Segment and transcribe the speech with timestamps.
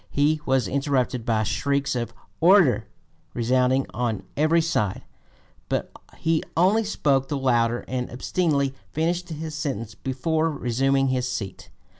[0.09, 2.87] He was interrupted by shrieks of "order"
[3.35, 5.03] resounding on every side;
[5.69, 11.69] but he only spoke the louder and obstinately finished his sentence before resuming his seat.